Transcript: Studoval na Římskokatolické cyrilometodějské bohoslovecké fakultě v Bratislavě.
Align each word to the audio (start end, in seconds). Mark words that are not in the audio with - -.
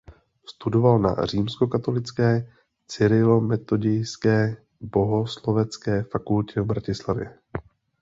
Studoval 0.45 0.99
na 0.99 1.25
Římskokatolické 1.25 2.51
cyrilometodějské 2.87 4.57
bohoslovecké 4.81 6.03
fakultě 6.03 6.61
v 6.61 6.65
Bratislavě. 6.65 7.39